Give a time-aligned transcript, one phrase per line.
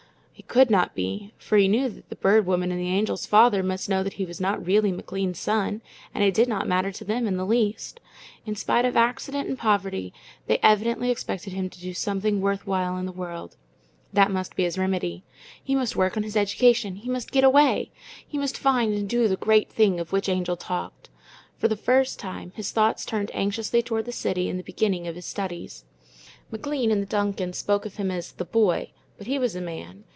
[0.37, 3.61] It could not be, for he knew that the Bird Woman and the Angel's father
[3.63, 5.81] must know that he was not really McLean's son,
[6.15, 7.99] and it did not matter to them in the least.
[8.45, 10.11] In spite of accident and poverty,
[10.47, 13.55] they evidently expected him to do something worth while in the world.
[14.11, 15.23] That must be his remedy.
[15.63, 16.95] He must work on his education.
[16.97, 17.91] He must get away.
[18.27, 21.09] He must find and do the great thing of which the Angel talked.
[21.55, 25.15] For the first time, his thoughts turned anxiously toward the city and the beginning of
[25.15, 25.85] his studies.
[26.51, 28.89] McLean and the Duncans spoke of him as "the boy,"
[29.19, 30.03] but he was a man.